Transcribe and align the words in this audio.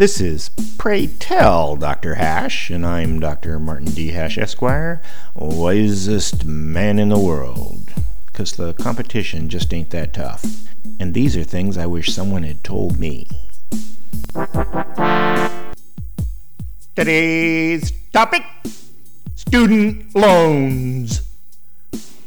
This 0.00 0.18
is 0.18 0.48
Pray 0.78 1.08
Tell 1.08 1.76
Dr. 1.76 2.14
Hash, 2.14 2.70
and 2.70 2.86
I'm 2.86 3.20
Dr. 3.20 3.58
Martin 3.58 3.90
D. 3.90 4.12
Hash, 4.12 4.38
Esquire, 4.38 5.02
wisest 5.34 6.46
man 6.46 6.98
in 6.98 7.10
the 7.10 7.18
world. 7.18 7.92
Because 8.24 8.52
the 8.52 8.72
competition 8.72 9.50
just 9.50 9.74
ain't 9.74 9.90
that 9.90 10.14
tough. 10.14 10.42
And 10.98 11.12
these 11.12 11.36
are 11.36 11.44
things 11.44 11.76
I 11.76 11.84
wish 11.84 12.14
someone 12.14 12.44
had 12.44 12.64
told 12.64 12.98
me. 12.98 13.28
Today's 16.96 17.92
topic 18.10 18.44
student 19.34 20.14
loans. 20.16 21.28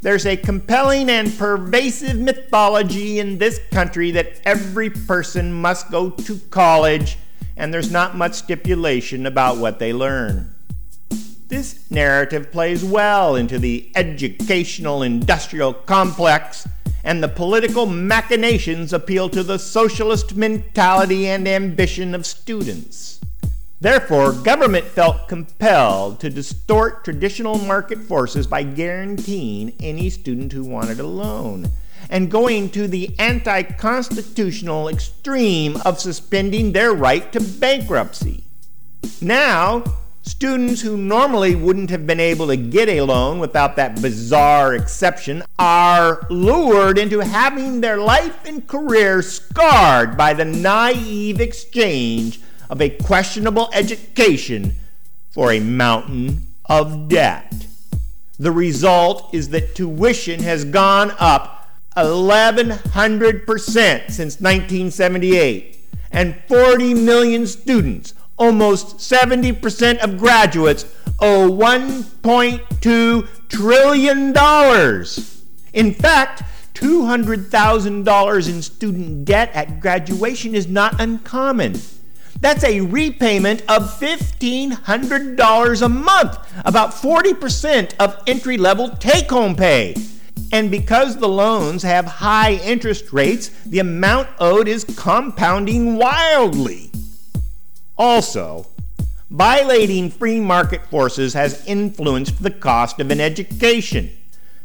There's 0.00 0.24
a 0.24 0.38
compelling 0.38 1.10
and 1.10 1.36
pervasive 1.36 2.18
mythology 2.18 3.18
in 3.18 3.36
this 3.36 3.60
country 3.70 4.10
that 4.12 4.40
every 4.46 4.88
person 4.88 5.52
must 5.52 5.90
go 5.90 6.08
to 6.08 6.38
college, 6.50 7.18
and 7.56 7.72
there's 7.72 7.90
not 7.90 8.16
much 8.16 8.34
stipulation 8.34 9.26
about 9.26 9.58
what 9.58 9.78
they 9.78 9.92
learn. 9.92 10.54
This 11.48 11.90
narrative 11.90 12.52
plays 12.52 12.84
well 12.84 13.34
into 13.34 13.58
the 13.58 13.90
educational 13.96 15.02
industrial 15.02 15.72
complex, 15.72 16.68
and 17.04 17.22
the 17.22 17.28
political 17.28 17.86
machinations 17.86 18.92
appeal 18.92 19.28
to 19.30 19.42
the 19.42 19.58
socialist 19.58 20.36
mentality 20.36 21.26
and 21.26 21.48
ambition 21.48 22.14
of 22.14 22.26
students. 22.26 23.18
Therefore, 23.80 24.32
government 24.32 24.84
felt 24.86 25.28
compelled 25.28 26.20
to 26.20 26.30
distort 26.30 27.04
traditional 27.04 27.58
market 27.58 27.98
forces 27.98 28.46
by 28.46 28.64
guaranteeing 28.64 29.72
any 29.80 30.10
student 30.10 30.52
who 30.52 30.64
wanted 30.64 31.00
a 31.00 31.06
loan 31.06 31.70
and 32.10 32.30
going 32.30 32.70
to 32.70 32.88
the 32.88 33.14
anti 33.18 33.62
constitutional 33.62 34.88
extreme 34.88 35.76
of 35.84 36.00
suspending 36.00 36.72
their 36.72 36.92
right 36.92 37.32
to 37.32 37.40
bankruptcy. 37.40 38.44
Now, 39.20 39.84
students 40.22 40.82
who 40.82 40.96
normally 40.96 41.54
wouldn't 41.54 41.90
have 41.90 42.06
been 42.06 42.20
able 42.20 42.46
to 42.48 42.56
get 42.56 42.88
a 42.88 43.00
loan 43.00 43.38
without 43.38 43.76
that 43.76 44.00
bizarre 44.02 44.74
exception 44.74 45.42
are 45.58 46.26
lured 46.30 46.98
into 46.98 47.20
having 47.20 47.80
their 47.80 47.96
life 47.96 48.44
and 48.44 48.66
career 48.66 49.22
scarred 49.22 50.16
by 50.16 50.34
the 50.34 50.44
naive 50.44 51.40
exchange 51.40 52.40
of 52.68 52.80
a 52.80 52.90
questionable 52.90 53.70
education 53.72 54.76
for 55.30 55.52
a 55.52 55.60
mountain 55.60 56.46
of 56.66 57.08
debt. 57.08 57.66
The 58.38 58.52
result 58.52 59.34
is 59.34 59.48
that 59.48 59.74
tuition 59.74 60.42
has 60.42 60.64
gone 60.64 61.12
up 61.18 61.57
1,100% 62.06 64.10
since 64.10 64.40
1978, 64.40 65.78
and 66.10 66.34
40 66.48 66.94
million 66.94 67.46
students, 67.46 68.14
almost 68.36 68.96
70% 68.98 69.98
of 69.98 70.18
graduates, 70.18 70.84
owe 71.20 71.48
$1.2 71.50 73.28
trillion. 73.48 74.28
In 75.72 75.94
fact, 75.94 76.42
$200,000 76.74 78.48
in 78.48 78.62
student 78.62 79.24
debt 79.24 79.50
at 79.52 79.80
graduation 79.80 80.54
is 80.54 80.68
not 80.68 81.00
uncommon. 81.00 81.74
That's 82.40 82.62
a 82.62 82.82
repayment 82.82 83.62
of 83.62 83.82
$1,500 84.00 85.82
a 85.82 85.88
month, 85.88 86.38
about 86.64 86.92
40% 86.92 87.94
of 87.98 88.22
entry 88.28 88.56
level 88.56 88.90
take 88.90 89.28
home 89.28 89.56
pay. 89.56 89.96
And 90.52 90.70
because 90.70 91.16
the 91.16 91.28
loans 91.28 91.82
have 91.82 92.06
high 92.06 92.54
interest 92.54 93.12
rates, 93.12 93.48
the 93.66 93.80
amount 93.80 94.28
owed 94.38 94.68
is 94.68 94.84
compounding 94.84 95.96
wildly. 95.96 96.90
Also, 97.96 98.66
violating 99.30 100.10
free 100.10 100.40
market 100.40 100.84
forces 100.86 101.34
has 101.34 101.66
influenced 101.66 102.42
the 102.42 102.50
cost 102.50 102.98
of 103.00 103.10
an 103.10 103.20
education. 103.20 104.10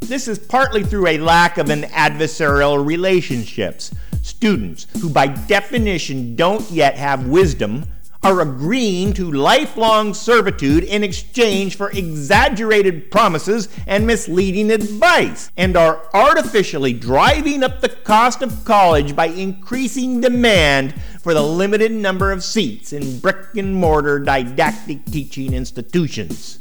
This 0.00 0.28
is 0.28 0.38
partly 0.38 0.82
through 0.84 1.08
a 1.08 1.18
lack 1.18 1.58
of 1.58 1.68
an 1.68 1.82
adversarial 1.82 2.84
relationships 2.84 3.92
students 4.22 4.86
who, 5.00 5.08
by 5.08 5.26
definition, 5.26 6.34
don't 6.36 6.68
yet 6.70 6.96
have 6.96 7.26
wisdom 7.26 7.86
are 8.26 8.40
agreeing 8.40 9.12
to 9.12 9.30
lifelong 9.30 10.12
servitude 10.12 10.82
in 10.82 11.04
exchange 11.04 11.76
for 11.76 11.92
exaggerated 11.92 13.08
promises 13.08 13.68
and 13.86 14.04
misleading 14.04 14.72
advice, 14.72 15.52
and 15.56 15.76
are 15.76 16.02
artificially 16.12 16.92
driving 16.92 17.62
up 17.62 17.80
the 17.80 17.88
cost 17.88 18.42
of 18.42 18.64
college 18.64 19.14
by 19.14 19.26
increasing 19.26 20.20
demand 20.20 20.92
for 21.22 21.34
the 21.34 21.42
limited 21.42 21.92
number 21.92 22.32
of 22.32 22.42
seats 22.42 22.92
in 22.92 23.20
brick 23.20 23.54
and 23.56 23.76
mortar 23.76 24.18
didactic 24.18 25.04
teaching 25.04 25.54
institutions. 25.54 26.58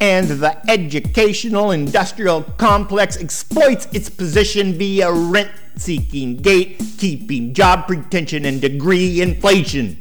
And 0.00 0.28
the 0.28 0.70
educational 0.70 1.72
industrial 1.72 2.42
complex 2.42 3.16
exploits 3.16 3.88
its 3.92 4.08
position 4.08 4.74
via 4.74 5.10
rent 5.10 5.50
seeking, 5.76 6.36
gatekeeping, 6.38 7.54
job 7.54 7.88
pretension, 7.88 8.44
and 8.44 8.60
degree 8.60 9.20
inflation. 9.20 9.98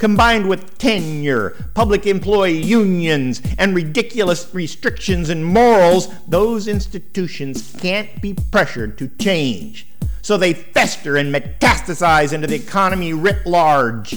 Combined 0.00 0.48
with 0.48 0.78
tenure, 0.78 1.50
public 1.74 2.06
employee 2.06 2.56
unions, 2.56 3.42
and 3.58 3.74
ridiculous 3.74 4.48
restrictions 4.54 5.28
and 5.28 5.44
morals, 5.44 6.08
those 6.26 6.66
institutions 6.66 7.76
can't 7.78 8.22
be 8.22 8.32
pressured 8.50 8.96
to 8.96 9.08
change. 9.18 9.86
So 10.22 10.38
they 10.38 10.54
fester 10.54 11.18
and 11.18 11.34
metastasize 11.34 12.32
into 12.32 12.46
the 12.46 12.54
economy 12.54 13.12
writ 13.12 13.44
large. 13.44 14.16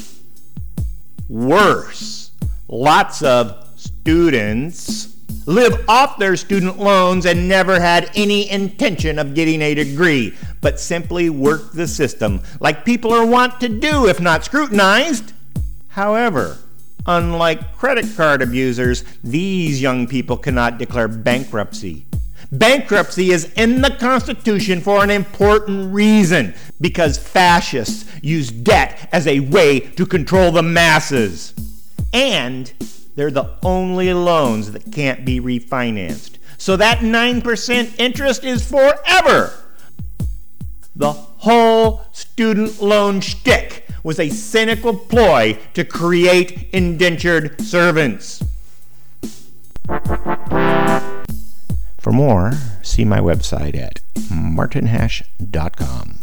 Worse, 1.27 2.31
lots 2.69 3.21
of 3.21 3.67
students 3.75 5.17
live 5.45 5.83
off 5.89 6.17
their 6.17 6.37
student 6.37 6.79
loans 6.79 7.25
and 7.25 7.49
never 7.49 7.77
had 7.77 8.09
any 8.15 8.49
intention 8.49 9.19
of 9.19 9.33
getting 9.33 9.61
a 9.61 9.73
degree, 9.73 10.33
but 10.61 10.79
simply 10.79 11.29
work 11.29 11.73
the 11.73 11.87
system 11.89 12.41
like 12.61 12.85
people 12.85 13.11
are 13.11 13.25
wont 13.25 13.59
to 13.59 13.67
do 13.67 14.07
if 14.07 14.21
not 14.21 14.45
scrutinized. 14.45 15.33
However, 15.93 16.57
unlike 17.05 17.77
credit 17.77 18.07
card 18.17 18.41
abusers, 18.41 19.03
these 19.23 19.79
young 19.79 20.07
people 20.07 20.37
cannot 20.37 20.79
declare 20.79 21.07
bankruptcy. 21.07 22.07
Bankruptcy 22.51 23.29
is 23.29 23.53
in 23.53 23.81
the 23.81 23.91
Constitution 23.99 24.81
for 24.81 25.03
an 25.03 25.11
important 25.11 25.93
reason 25.93 26.55
because 26.81 27.19
fascists 27.19 28.11
use 28.23 28.49
debt 28.49 29.07
as 29.11 29.27
a 29.27 29.41
way 29.41 29.81
to 29.81 30.07
control 30.07 30.51
the 30.51 30.63
masses. 30.63 31.53
And 32.11 32.73
they're 33.15 33.29
the 33.29 33.55
only 33.61 34.11
loans 34.15 34.71
that 34.71 34.91
can't 34.91 35.23
be 35.23 35.39
refinanced. 35.39 36.37
So 36.57 36.75
that 36.75 36.99
9% 36.99 37.99
interest 37.99 38.43
is 38.43 38.67
forever. 38.67 39.53
The 40.95 41.11
whole 41.11 42.01
student 42.13 42.81
loan 42.81 43.21
shtick 43.21 43.72
was 44.03 44.19
a 44.19 44.29
cynical 44.29 44.95
ploy 44.95 45.57
to 45.73 45.83
create 45.83 46.69
indentured 46.71 47.59
servants. 47.61 48.43
For 51.97 52.11
more, 52.11 52.53
see 52.81 53.05
my 53.05 53.19
website 53.19 53.75
at 53.75 54.01
martinhash.com. 54.29 56.22